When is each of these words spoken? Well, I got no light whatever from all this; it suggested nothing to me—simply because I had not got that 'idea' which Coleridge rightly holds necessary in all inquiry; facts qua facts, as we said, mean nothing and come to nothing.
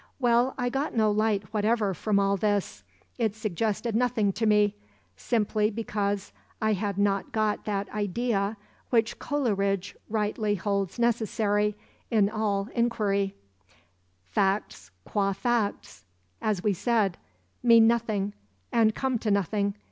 Well, 0.17 0.55
I 0.57 0.69
got 0.69 0.95
no 0.95 1.11
light 1.11 1.43
whatever 1.53 1.93
from 1.93 2.17
all 2.19 2.35
this; 2.35 2.83
it 3.19 3.35
suggested 3.35 3.95
nothing 3.95 4.33
to 4.33 4.47
me—simply 4.47 5.69
because 5.69 6.33
I 6.59 6.73
had 6.73 6.97
not 6.97 7.31
got 7.31 7.65
that 7.65 7.87
'idea' 7.89 8.57
which 8.89 9.19
Coleridge 9.19 9.95
rightly 10.09 10.55
holds 10.55 10.97
necessary 10.97 11.75
in 12.09 12.31
all 12.31 12.67
inquiry; 12.73 13.35
facts 14.25 14.89
qua 15.05 15.33
facts, 15.33 16.03
as 16.41 16.63
we 16.63 16.73
said, 16.73 17.19
mean 17.61 17.85
nothing 17.85 18.33
and 18.71 18.95
come 18.95 19.19
to 19.19 19.29
nothing. 19.29 19.75